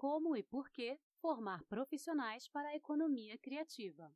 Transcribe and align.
como 0.00 0.34
e 0.34 0.42
por 0.42 0.70
que 0.70 0.98
formar 1.20 1.62
profissionais 1.64 2.48
para 2.48 2.70
a 2.70 2.74
economia 2.74 3.36
criativa. 3.36 4.10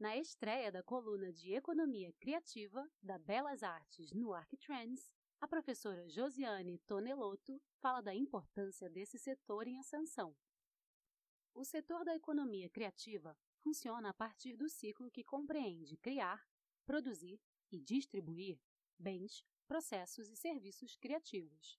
Na 0.00 0.16
estreia 0.16 0.72
da 0.72 0.82
coluna 0.82 1.32
de 1.32 1.54
Economia 1.54 2.12
Criativa 2.14 2.90
da 3.00 3.16
Belas 3.16 3.62
Artes 3.62 4.10
no 4.10 4.34
Arquitrends, 4.34 5.08
a 5.40 5.46
professora 5.46 6.08
Josiane 6.08 6.76
Tonelotto 6.88 7.62
fala 7.80 8.00
da 8.00 8.12
importância 8.12 8.90
desse 8.90 9.16
setor 9.16 9.68
em 9.68 9.78
ascensão. 9.78 10.36
O 11.54 11.64
setor 11.64 12.04
da 12.04 12.16
economia 12.16 12.68
criativa 12.68 13.38
funciona 13.60 14.08
a 14.08 14.12
partir 14.12 14.56
do 14.56 14.68
ciclo 14.68 15.08
que 15.08 15.22
compreende 15.22 15.96
criar, 15.98 16.44
produzir 16.84 17.40
e 17.70 17.78
distribuir 17.78 18.60
bens, 18.98 19.46
processos 19.68 20.28
e 20.28 20.34
serviços 20.34 20.96
criativos. 20.96 21.78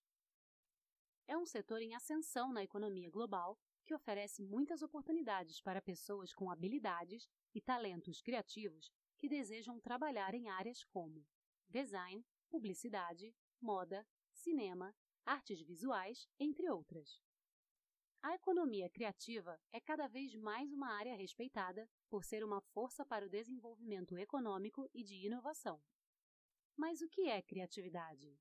É 1.32 1.38
um 1.38 1.46
setor 1.46 1.82
em 1.82 1.96
ascensão 1.96 2.52
na 2.52 2.62
economia 2.62 3.10
global 3.10 3.58
que 3.86 3.94
oferece 3.96 4.44
muitas 4.44 4.82
oportunidades 4.82 5.62
para 5.62 5.82
pessoas 5.82 6.34
com 6.34 6.52
habilidades 6.52 7.26
e 7.56 7.62
talentos 7.62 8.22
criativos 8.22 8.92
que 9.18 9.30
desejam 9.30 9.80
trabalhar 9.80 10.34
em 10.34 10.50
áreas 10.50 10.84
como 10.84 11.26
design, 11.70 12.22
publicidade, 12.50 13.34
moda, 13.62 14.06
cinema, 14.34 14.94
artes 15.26 15.62
visuais, 15.62 16.28
entre 16.38 16.70
outras. 16.70 17.24
A 18.22 18.36
economia 18.36 18.90
criativa 18.90 19.58
é 19.72 19.80
cada 19.80 20.10
vez 20.10 20.36
mais 20.36 20.74
uma 20.74 20.90
área 20.90 21.16
respeitada 21.16 21.90
por 22.10 22.26
ser 22.26 22.44
uma 22.44 22.60
força 22.60 23.06
para 23.06 23.26
o 23.26 23.30
desenvolvimento 23.30 24.18
econômico 24.18 24.86
e 24.94 25.02
de 25.02 25.26
inovação. 25.28 25.82
Mas 26.76 27.02
o 27.02 27.08
que 27.08 27.30
é 27.30 27.42
criatividade? 27.42 28.38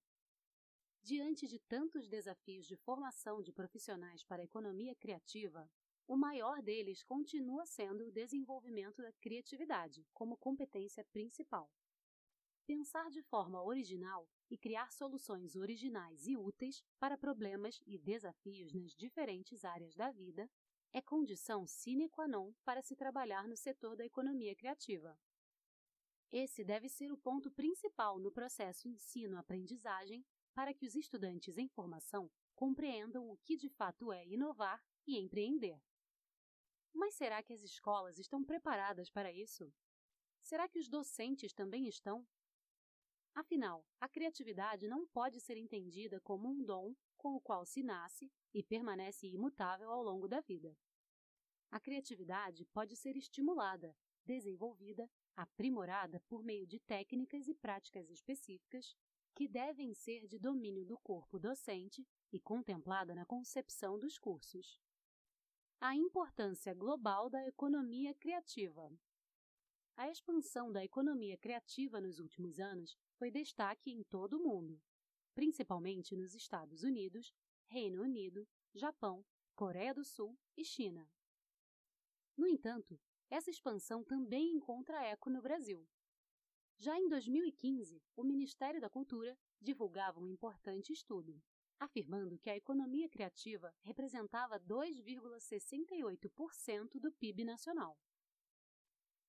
Diante 1.02 1.48
de 1.48 1.58
tantos 1.58 2.08
desafios 2.08 2.66
de 2.66 2.76
formação 2.76 3.40
de 3.42 3.52
profissionais 3.52 4.22
para 4.22 4.42
a 4.42 4.44
economia 4.44 4.94
criativa, 4.94 5.68
o 6.06 6.16
maior 6.16 6.60
deles 6.62 7.02
continua 7.02 7.64
sendo 7.64 8.06
o 8.06 8.12
desenvolvimento 8.12 9.00
da 9.00 9.12
criatividade 9.12 10.06
como 10.12 10.36
competência 10.36 11.04
principal. 11.12 11.70
Pensar 12.66 13.10
de 13.10 13.22
forma 13.22 13.62
original 13.62 14.28
e 14.50 14.58
criar 14.58 14.92
soluções 14.92 15.56
originais 15.56 16.26
e 16.26 16.36
úteis 16.36 16.84
para 16.98 17.16
problemas 17.16 17.80
e 17.86 17.98
desafios 17.98 18.72
nas 18.72 18.94
diferentes 18.94 19.64
áreas 19.64 19.94
da 19.94 20.10
vida 20.10 20.48
é 20.92 21.00
condição 21.00 21.66
sine 21.66 22.08
qua 22.08 22.28
non 22.28 22.52
para 22.64 22.82
se 22.82 22.94
trabalhar 22.94 23.48
no 23.48 23.56
setor 23.56 23.96
da 23.96 24.04
economia 24.04 24.54
criativa. 24.54 25.18
Esse 26.30 26.62
deve 26.62 26.88
ser 26.88 27.10
o 27.10 27.18
ponto 27.18 27.50
principal 27.50 28.18
no 28.18 28.30
processo 28.30 28.88
ensino-aprendizagem 28.88 30.24
para 30.54 30.74
que 30.74 30.86
os 30.86 30.94
estudantes 30.94 31.56
em 31.58 31.68
formação 31.68 32.30
compreendam 32.54 33.30
o 33.30 33.38
que 33.38 33.56
de 33.56 33.68
fato 33.68 34.12
é 34.12 34.26
inovar 34.26 34.82
e 35.06 35.18
empreender. 35.18 35.80
Mas 36.92 37.14
será 37.14 37.42
que 37.42 37.52
as 37.52 37.62
escolas 37.62 38.18
estão 38.18 38.44
preparadas 38.44 39.10
para 39.10 39.32
isso? 39.32 39.72
Será 40.42 40.68
que 40.68 40.78
os 40.78 40.88
docentes 40.88 41.52
também 41.52 41.86
estão? 41.86 42.26
Afinal, 43.34 43.86
a 44.00 44.08
criatividade 44.08 44.88
não 44.88 45.06
pode 45.06 45.40
ser 45.40 45.56
entendida 45.56 46.20
como 46.20 46.48
um 46.48 46.64
dom 46.64 46.94
com 47.16 47.34
o 47.34 47.40
qual 47.40 47.64
se 47.64 47.82
nasce 47.82 48.30
e 48.52 48.62
permanece 48.62 49.26
imutável 49.26 49.90
ao 49.90 50.02
longo 50.02 50.26
da 50.26 50.40
vida. 50.40 50.76
A 51.70 51.78
criatividade 51.78 52.64
pode 52.66 52.96
ser 52.96 53.16
estimulada, 53.16 53.96
desenvolvida, 54.24 55.08
aprimorada 55.36 56.20
por 56.28 56.42
meio 56.42 56.66
de 56.66 56.80
técnicas 56.80 57.46
e 57.46 57.54
práticas 57.54 58.10
específicas 58.10 58.96
que 59.40 59.48
devem 59.48 59.94
ser 59.94 60.26
de 60.26 60.38
domínio 60.38 60.84
do 60.84 60.98
corpo 60.98 61.38
docente 61.38 62.06
e 62.30 62.38
contemplada 62.38 63.14
na 63.14 63.24
concepção 63.24 63.98
dos 63.98 64.18
cursos. 64.18 64.78
A 65.80 65.96
importância 65.96 66.74
global 66.74 67.30
da 67.30 67.48
economia 67.48 68.12
criativa. 68.12 68.92
A 69.96 70.10
expansão 70.10 70.70
da 70.70 70.84
economia 70.84 71.38
criativa 71.38 72.02
nos 72.02 72.18
últimos 72.18 72.60
anos 72.60 72.98
foi 73.14 73.30
destaque 73.30 73.90
em 73.90 74.02
todo 74.02 74.36
o 74.36 74.42
mundo, 74.46 74.78
principalmente 75.34 76.14
nos 76.14 76.34
Estados 76.34 76.82
Unidos, 76.82 77.32
Reino 77.64 78.02
Unido, 78.02 78.46
Japão, 78.74 79.24
Coreia 79.54 79.94
do 79.94 80.04
Sul 80.04 80.38
e 80.54 80.66
China. 80.66 81.10
No 82.36 82.46
entanto, 82.46 83.00
essa 83.30 83.48
expansão 83.48 84.04
também 84.04 84.52
encontra 84.52 85.02
eco 85.02 85.30
no 85.30 85.40
Brasil. 85.40 85.88
Já 86.82 86.98
em 86.98 87.06
2015, 87.08 88.02
o 88.16 88.24
Ministério 88.24 88.80
da 88.80 88.88
Cultura 88.88 89.38
divulgava 89.60 90.18
um 90.18 90.26
importante 90.26 90.94
estudo, 90.94 91.38
afirmando 91.78 92.38
que 92.38 92.48
a 92.48 92.56
economia 92.56 93.06
criativa 93.06 93.70
representava 93.82 94.58
2,68% 94.58 96.98
do 96.98 97.12
PIB 97.12 97.44
nacional. 97.44 97.98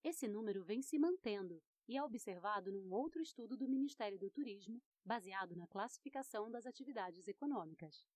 Esse 0.02 0.30
número 0.30 0.64
vem 0.64 0.82
se 0.82 0.98
mantendo 0.98 1.62
e 1.90 1.98
é 1.98 2.04
observado 2.04 2.72
num 2.72 2.90
outro 2.94 3.22
estudo 3.22 3.58
do 3.58 3.68
Ministério 3.68 4.18
do 4.18 4.32
Turismo, 4.32 4.82
baseado 5.04 5.54
na 5.54 5.68
classificação 5.68 6.50
das 6.50 6.66
atividades 6.66 7.28
econômicas. 7.28 8.08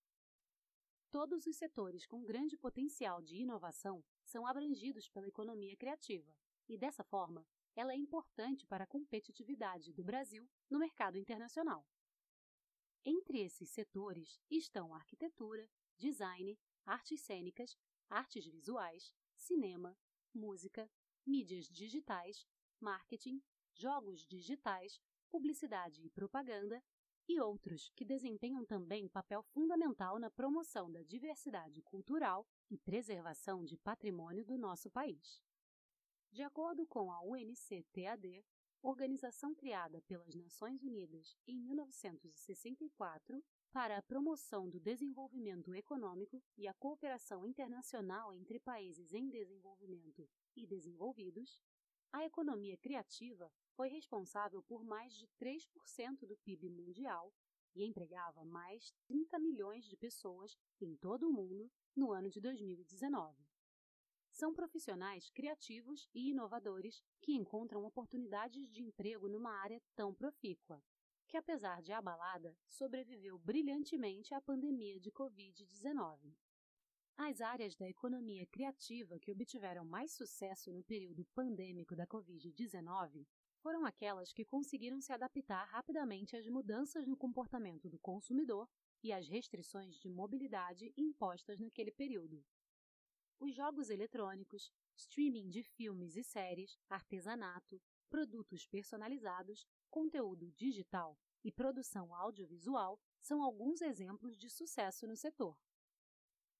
Todos 1.10 1.46
os 1.46 1.58
setores 1.58 2.06
com 2.06 2.24
grande 2.24 2.56
potencial 2.56 3.20
de 3.20 3.36
inovação 3.36 4.02
são 4.24 4.46
abrangidos 4.46 5.10
pela 5.10 5.28
economia 5.28 5.76
criativa, 5.76 6.34
e 6.66 6.78
dessa 6.78 7.04
forma, 7.04 7.46
ela 7.76 7.92
é 7.92 7.96
importante 7.96 8.66
para 8.66 8.84
a 8.84 8.86
competitividade 8.86 9.92
do 9.92 10.02
Brasil 10.02 10.48
no 10.70 10.78
mercado 10.78 11.18
internacional. 11.18 11.86
Entre 13.04 13.40
esses 13.40 13.68
setores 13.70 14.40
estão 14.50 14.94
arquitetura, 14.94 15.68
design, 15.96 16.58
artes 16.84 17.20
cênicas, 17.20 17.78
artes 18.08 18.46
visuais, 18.46 19.12
cinema, 19.36 19.96
música, 20.34 20.90
mídias 21.24 21.66
digitais, 21.66 22.46
marketing, 22.80 23.42
jogos 23.74 24.26
digitais, 24.26 24.98
publicidade 25.30 26.02
e 26.02 26.10
propaganda, 26.10 26.82
e 27.28 27.40
outros 27.40 27.90
que 27.96 28.04
desempenham 28.04 28.64
também 28.64 29.08
papel 29.08 29.42
fundamental 29.42 30.18
na 30.18 30.30
promoção 30.30 30.90
da 30.90 31.02
diversidade 31.02 31.82
cultural 31.82 32.46
e 32.70 32.78
preservação 32.78 33.64
de 33.64 33.76
patrimônio 33.76 34.44
do 34.44 34.56
nosso 34.56 34.88
país. 34.90 35.42
De 36.36 36.42
acordo 36.42 36.86
com 36.86 37.10
a 37.10 37.22
UNCTAD, 37.22 38.44
organização 38.82 39.54
criada 39.54 40.02
pelas 40.02 40.34
Nações 40.34 40.82
Unidas 40.82 41.34
em 41.46 41.58
1964 41.58 43.42
para 43.72 43.96
a 43.96 44.02
promoção 44.02 44.68
do 44.68 44.78
desenvolvimento 44.78 45.74
econômico 45.74 46.44
e 46.54 46.68
a 46.68 46.74
cooperação 46.74 47.46
internacional 47.46 48.34
entre 48.34 48.60
países 48.60 49.14
em 49.14 49.30
desenvolvimento 49.30 50.28
e 50.54 50.66
desenvolvidos, 50.66 51.58
a 52.12 52.22
economia 52.26 52.76
criativa 52.76 53.50
foi 53.74 53.88
responsável 53.88 54.62
por 54.62 54.84
mais 54.84 55.14
de 55.14 55.26
3% 55.40 56.26
do 56.26 56.36
PIB 56.44 56.68
mundial 56.68 57.32
e 57.74 57.82
empregava 57.82 58.44
mais 58.44 58.82
de 58.84 58.94
30 59.06 59.38
milhões 59.38 59.86
de 59.86 59.96
pessoas 59.96 60.54
em 60.82 60.94
todo 60.96 61.30
o 61.30 61.32
mundo 61.32 61.72
no 61.96 62.12
ano 62.12 62.28
de 62.28 62.42
2019. 62.42 63.55
São 64.36 64.52
profissionais 64.52 65.30
criativos 65.30 66.10
e 66.14 66.28
inovadores 66.28 67.02
que 67.22 67.32
encontram 67.32 67.86
oportunidades 67.86 68.70
de 68.70 68.82
emprego 68.82 69.30
numa 69.30 69.50
área 69.50 69.80
tão 69.94 70.12
profícua, 70.12 70.84
que, 71.26 71.38
apesar 71.38 71.80
de 71.80 71.90
abalada, 71.90 72.54
sobreviveu 72.68 73.38
brilhantemente 73.38 74.34
à 74.34 74.40
pandemia 74.42 75.00
de 75.00 75.10
Covid-19. 75.10 76.36
As 77.16 77.40
áreas 77.40 77.74
da 77.76 77.88
economia 77.88 78.44
criativa 78.48 79.18
que 79.18 79.32
obtiveram 79.32 79.86
mais 79.86 80.12
sucesso 80.12 80.70
no 80.70 80.84
período 80.84 81.24
pandêmico 81.34 81.96
da 81.96 82.06
Covid-19 82.06 83.26
foram 83.62 83.86
aquelas 83.86 84.34
que 84.34 84.44
conseguiram 84.44 85.00
se 85.00 85.14
adaptar 85.14 85.64
rapidamente 85.68 86.36
às 86.36 86.46
mudanças 86.46 87.06
no 87.06 87.16
comportamento 87.16 87.88
do 87.88 87.98
consumidor 87.98 88.68
e 89.02 89.14
às 89.14 89.26
restrições 89.26 89.96
de 89.96 90.10
mobilidade 90.10 90.92
impostas 90.94 91.58
naquele 91.58 91.90
período. 91.90 92.44
Os 93.38 93.54
jogos 93.54 93.90
eletrônicos, 93.90 94.72
streaming 94.96 95.50
de 95.50 95.62
filmes 95.62 96.16
e 96.16 96.24
séries, 96.24 96.78
artesanato, 96.88 97.80
produtos 98.08 98.66
personalizados, 98.66 99.66
conteúdo 99.90 100.50
digital 100.52 101.18
e 101.44 101.52
produção 101.52 102.14
audiovisual 102.14 102.98
são 103.20 103.42
alguns 103.42 103.82
exemplos 103.82 104.38
de 104.38 104.48
sucesso 104.48 105.06
no 105.06 105.16
setor. 105.16 105.56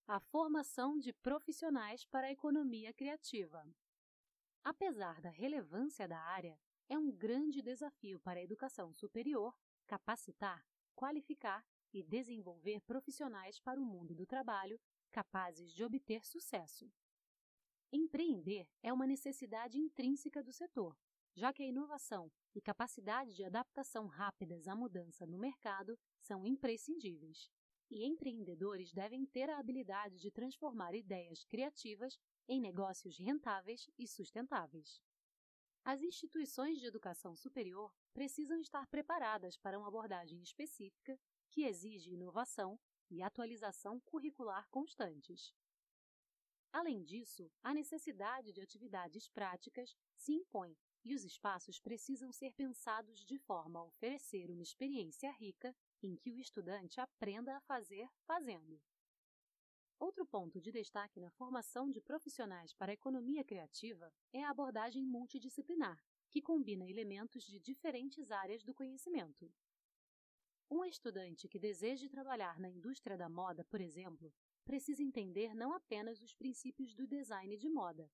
A 0.07 0.21
formação 0.21 0.99
de 0.99 1.13
profissionais 1.15 2.05
para 2.05 2.27
a 2.27 2.33
economia 2.33 2.93
criativa. 2.93 3.65
Apesar 4.63 5.21
da 5.21 5.31
relevância 5.31 6.07
da 6.07 6.19
área, 6.19 6.59
é 6.89 6.99
um 6.99 7.11
grande 7.11 7.63
desafio 7.63 8.21
para 8.21 8.39
a 8.39 8.43
educação 8.43 8.93
superior 8.93 9.57
capacitar, 9.87 10.65
qualificar 10.95 11.65
e 11.93 12.03
desenvolver 12.03 12.81
profissionais 12.83 13.59
para 13.61 13.81
o 13.81 13.85
mundo 13.85 14.15
do 14.15 14.27
trabalho 14.27 14.79
capazes 15.17 15.73
de 15.73 15.83
obter 15.83 16.23
sucesso. 16.27 16.93
Empreender 17.91 18.69
é 18.83 18.93
uma 18.93 19.07
necessidade 19.07 19.79
intrínseca 19.79 20.43
do 20.43 20.53
setor, 20.53 20.95
já 21.35 21.55
que 21.55 21.63
a 21.63 21.67
inovação 21.67 22.31
e 22.55 22.61
capacidade 22.61 23.35
de 23.35 23.43
adaptação 23.43 24.09
rápidas 24.09 24.69
à 24.69 24.77
mudança 24.77 25.27
no 25.27 25.39
mercado 25.39 25.99
são 26.21 26.45
imprescindíveis. 26.45 27.51
e 27.89 28.05
empreendedores 28.05 28.93
devem 28.93 29.25
ter 29.25 29.49
a 29.49 29.59
habilidade 29.59 30.19
de 30.19 30.31
transformar 30.31 30.93
ideias 30.93 31.45
criativas 31.45 32.19
em 32.49 32.61
negócios 32.61 33.17
rentáveis 33.17 33.89
e 33.97 34.09
sustentáveis. 34.09 35.01
As 35.85 36.03
instituições 36.03 36.79
de 36.79 36.87
educação 36.87 37.37
superior 37.37 37.95
precisam 38.13 38.59
estar 38.59 38.87
preparadas 38.89 39.57
para 39.57 39.79
uma 39.79 39.87
abordagem 39.89 40.43
específica 40.43 41.17
que 41.49 41.63
exige 41.63 42.13
inovação 42.13 42.79
e 43.11 43.23
atualização 43.23 44.01
curricular 44.01 44.69
constantes. 44.71 45.55
Além 46.73 47.03
disso, 47.03 47.51
a 47.63 47.73
necessidade 47.73 48.53
de 48.53 48.61
atividades 48.61 49.29
práticas 49.29 49.97
se 50.17 50.33
impõe 50.33 50.77
e 51.05 51.15
os 51.15 51.25
espaços 51.25 51.79
precisam 51.79 52.33
ser 52.33 52.53
pensados 52.53 53.25
de 53.25 53.39
forma 53.39 53.79
a 53.79 53.85
oferecer 53.85 54.51
uma 54.51 54.63
experiência 54.63 55.31
rica 55.31 55.75
em 56.03 56.17
que 56.17 56.33
o 56.33 56.39
estudante 56.39 57.01
aprenda 57.01 57.57
a 57.57 57.61
fazer 57.61 58.09
fazendo. 58.27 58.81
Outro 59.99 60.27
ponto 60.27 60.61
de 60.61 60.71
destaque 60.71 61.21
na 61.21 61.31
formação 61.31 61.91
de 61.91 62.03
profissionais 62.03 62.75
para 62.75 62.93
a 62.93 62.95
economia 62.95 63.43
criativa 63.43 64.13
é 64.33 64.43
a 64.45 64.51
abordagem 64.51 65.07
multidisciplinar, 65.07 65.99
que 66.29 66.43
combina 66.43 66.87
elementos 66.87 67.45
de 67.45 67.59
diferentes 67.59 68.31
áreas 68.31 68.63
do 68.63 68.75
conhecimento. 68.75 69.51
Um 70.69 70.85
estudante 70.85 71.49
que 71.49 71.61
deseje 71.61 72.09
trabalhar 72.09 72.59
na 72.59 72.69
indústria 72.69 73.17
da 73.17 73.29
moda, 73.29 73.65
por 73.65 73.81
exemplo, 73.81 74.35
precisa 74.65 75.01
entender 75.01 75.55
não 75.55 75.73
apenas 75.73 76.21
os 76.21 76.35
princípios 76.35 76.93
do 76.93 77.07
design 77.07 77.57
de 77.57 77.69
moda, 77.69 78.11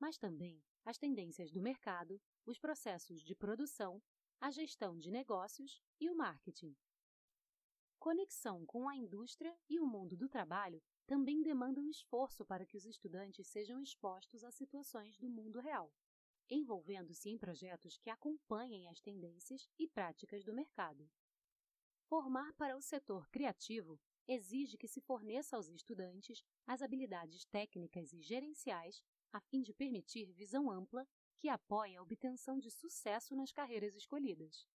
mas 0.00 0.18
também 0.18 0.60
as 0.84 0.98
tendências 0.98 1.52
do 1.52 1.62
mercado, 1.62 2.20
os 2.44 2.58
processos 2.58 3.22
de 3.22 3.36
produção, 3.36 4.02
a 4.40 4.50
gestão 4.50 4.98
de 4.98 5.12
negócios 5.12 5.80
e 6.00 6.10
o 6.10 6.16
marketing. 6.16 6.76
Conexão 8.00 8.66
com 8.66 8.88
a 8.88 8.96
indústria 8.96 9.56
e 9.68 9.78
o 9.78 9.86
mundo 9.86 10.16
do 10.16 10.28
trabalho 10.28 10.82
também 11.06 11.40
demandam 11.40 11.88
esforço 11.88 12.44
para 12.44 12.66
que 12.66 12.76
os 12.76 12.84
estudantes 12.84 13.46
sejam 13.46 13.80
expostos 13.80 14.42
a 14.42 14.50
situações 14.50 15.16
do 15.18 15.28
mundo 15.28 15.60
real, 15.60 15.92
envolvendo-se 16.50 17.30
em 17.30 17.38
projetos 17.38 17.96
que 17.96 18.10
acompanhem 18.10 18.88
as 18.88 19.00
tendências 19.00 19.68
e 19.78 19.86
práticas 19.86 20.44
do 20.44 20.52
mercado. 20.52 21.08
Formar 22.08 22.52
para 22.54 22.76
o 22.76 22.80
setor 22.80 23.28
criativo 23.30 23.98
exige 24.28 24.78
que 24.78 24.86
se 24.86 25.00
forneça 25.00 25.56
aos 25.56 25.68
estudantes 25.68 26.44
as 26.64 26.80
habilidades 26.80 27.44
técnicas 27.46 28.12
e 28.12 28.22
gerenciais 28.22 29.02
a 29.32 29.40
fim 29.40 29.60
de 29.60 29.74
permitir 29.74 30.32
visão 30.32 30.70
ampla 30.70 31.04
que 31.36 31.48
apoie 31.48 31.96
a 31.96 32.02
obtenção 32.02 32.60
de 32.60 32.70
sucesso 32.70 33.34
nas 33.34 33.50
carreiras 33.50 33.96
escolhidas. 33.96 34.68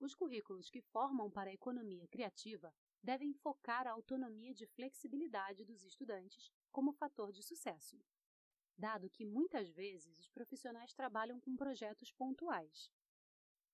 Os 0.00 0.14
currículos 0.14 0.70
que 0.70 0.80
formam 0.80 1.30
para 1.30 1.50
a 1.50 1.52
economia 1.54 2.08
criativa 2.08 2.74
devem 3.02 3.34
focar 3.34 3.86
a 3.86 3.92
autonomia 3.92 4.54
de 4.54 4.66
flexibilidade 4.66 5.62
dos 5.62 5.84
estudantes 5.84 6.50
como 6.72 6.92
fator 6.92 7.32
de 7.32 7.42
sucesso, 7.42 8.02
dado 8.78 9.10
que 9.10 9.26
muitas 9.26 9.70
vezes 9.70 10.18
os 10.18 10.30
profissionais 10.30 10.94
trabalham 10.94 11.38
com 11.38 11.54
projetos 11.54 12.10
pontuais. 12.12 12.90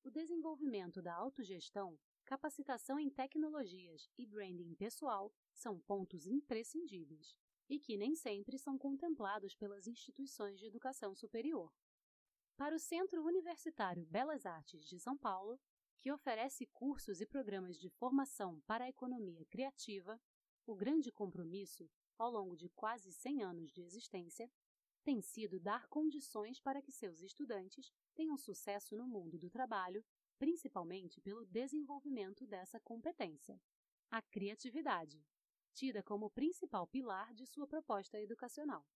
O 0.03 0.11
desenvolvimento 0.11 1.01
da 1.01 1.15
autogestão, 1.15 1.97
capacitação 2.27 2.99
em 2.99 3.09
tecnologias 3.09 4.11
e 4.19 4.27
branding 4.27 4.75
pessoal 4.75 5.33
são 5.55 5.79
pontos 5.79 6.27
imprescindíveis 6.27 7.37
e 7.69 7.79
que 7.79 7.97
nem 7.97 8.17
sempre 8.17 8.59
são 8.59 8.77
contemplados 8.77 9.55
pelas 9.55 9.87
instituições 9.87 10.59
de 10.59 10.67
educação 10.67 11.15
superior. 11.15 11.73
Para 12.57 12.75
o 12.75 12.81
Centro 12.81 13.25
Universitário 13.25 14.05
Belas 14.07 14.45
Artes 14.45 14.85
de 14.87 14.99
São 14.99 15.17
Paulo, 15.17 15.59
que 16.01 16.13
oferece 16.13 16.67
cursos 16.67 17.21
e 17.21 17.27
programas 17.27 17.79
de 17.79 17.89
formação 17.91 18.61
para 18.67 18.85
a 18.85 18.89
economia 18.89 19.45
criativa, 19.47 20.21
o 20.67 20.75
grande 20.75 21.13
compromisso, 21.13 21.89
ao 22.19 22.31
longo 22.31 22.57
de 22.57 22.69
quase 22.71 23.13
100 23.13 23.43
anos 23.43 23.73
de 23.73 23.83
existência, 23.83 24.51
tem 25.05 25.21
sido 25.23 25.61
dar 25.61 25.87
condições 25.87 26.59
para 26.59 26.83
que 26.83 26.91
seus 26.91 27.23
estudantes 27.23 27.93
tenham 28.15 28.37
sucesso 28.37 28.97
no 28.97 29.07
mundo 29.07 29.39
do 29.39 29.49
trabalho, 29.49 30.05
principalmente 30.39 31.21
pelo 31.21 31.45
desenvolvimento 31.47 32.47
dessa 32.47 32.79
competência, 32.81 33.61
a 34.11 34.23
criatividade, 34.23 35.25
tida 35.75 36.03
como 36.03 36.31
principal 36.31 36.87
pilar 36.87 37.35
de 37.35 37.47
sua 37.47 37.67
proposta 37.67 38.21
educacional. 38.21 38.87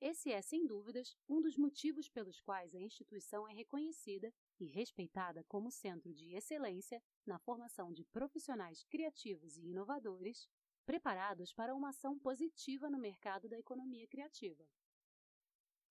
Esse 0.00 0.32
é, 0.32 0.42
sem 0.42 0.66
dúvidas, 0.66 1.16
um 1.28 1.40
dos 1.40 1.56
motivos 1.56 2.08
pelos 2.08 2.40
quais 2.40 2.74
a 2.74 2.80
instituição 2.80 3.46
é 3.46 3.52
reconhecida 3.52 4.34
e 4.58 4.66
respeitada 4.66 5.44
como 5.44 5.70
centro 5.70 6.12
de 6.12 6.34
excelência 6.34 7.00
na 7.24 7.38
formação 7.38 7.92
de 7.92 8.04
profissionais 8.06 8.82
criativos 8.84 9.56
e 9.56 9.68
inovadores, 9.68 10.48
preparados 10.84 11.52
para 11.52 11.72
uma 11.72 11.90
ação 11.90 12.18
positiva 12.18 12.90
no 12.90 12.98
mercado 12.98 13.48
da 13.48 13.56
economia 13.56 14.08
criativa. 14.08 14.66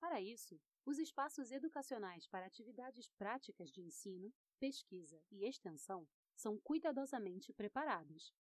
Para 0.01 0.19
isso, 0.19 0.59
os 0.83 0.97
espaços 0.97 1.51
educacionais 1.51 2.27
para 2.27 2.47
atividades 2.47 3.07
práticas 3.19 3.71
de 3.71 3.81
ensino, 3.81 4.33
pesquisa 4.59 5.21
e 5.29 5.45
extensão 5.45 6.07
são 6.35 6.59
cuidadosamente 6.59 7.53
preparados 7.53 8.33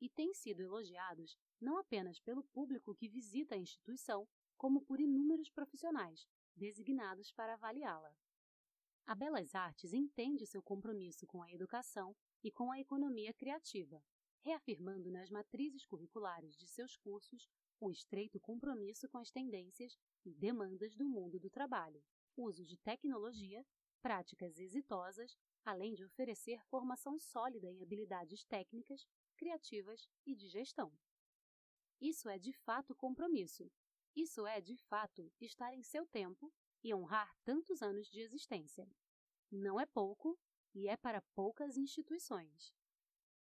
e 0.00 0.08
têm 0.08 0.32
sido 0.32 0.62
elogiados 0.62 1.36
não 1.60 1.76
apenas 1.76 2.18
pelo 2.18 2.42
público 2.42 2.94
que 2.94 3.06
visita 3.06 3.54
a 3.54 3.58
instituição, 3.58 4.26
como 4.56 4.80
por 4.80 4.98
inúmeros 4.98 5.50
profissionais 5.50 6.26
designados 6.56 7.30
para 7.32 7.52
avaliá-la. 7.52 8.16
A 9.06 9.14
Belas 9.14 9.54
Artes 9.54 9.92
entende 9.92 10.46
seu 10.46 10.62
compromisso 10.62 11.26
com 11.26 11.42
a 11.42 11.52
educação 11.52 12.16
e 12.42 12.50
com 12.50 12.72
a 12.72 12.80
economia 12.80 13.34
criativa, 13.34 14.02
reafirmando 14.40 15.10
nas 15.10 15.28
matrizes 15.28 15.84
curriculares 15.84 16.56
de 16.56 16.66
seus 16.66 16.96
cursos 16.96 17.46
o 17.78 17.90
estreito 17.90 18.40
compromisso 18.40 19.06
com 19.08 19.18
as 19.18 19.30
tendências 19.30 19.98
demandas 20.34 20.94
do 20.94 21.04
mundo 21.04 21.38
do 21.38 21.50
trabalho, 21.50 22.02
uso 22.36 22.64
de 22.64 22.76
tecnologia, 22.78 23.64
práticas 24.00 24.58
exitosas, 24.58 25.36
além 25.64 25.94
de 25.94 26.04
oferecer 26.04 26.62
formação 26.66 27.18
sólida 27.18 27.68
em 27.70 27.82
habilidades 27.82 28.44
técnicas, 28.44 29.06
criativas 29.36 30.08
e 30.24 30.34
de 30.34 30.48
gestão. 30.48 30.92
Isso 32.00 32.28
é 32.28 32.38
de 32.38 32.52
fato 32.52 32.94
compromisso, 32.94 33.70
isso 34.14 34.46
é, 34.46 34.60
de 34.60 34.76
fato, 34.76 35.32
estar 35.40 35.72
em 35.74 35.82
seu 35.82 36.06
tempo 36.06 36.52
e 36.82 36.94
honrar 36.94 37.32
tantos 37.44 37.82
anos 37.82 38.08
de 38.08 38.20
existência. 38.20 38.88
Não 39.50 39.80
é 39.80 39.86
pouco 39.86 40.38
e 40.74 40.88
é 40.88 40.96
para 40.96 41.22
poucas 41.34 41.76
instituições. 41.76 42.74